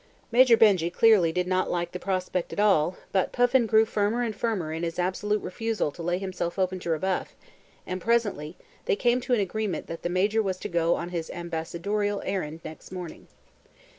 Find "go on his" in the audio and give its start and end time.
10.69-11.29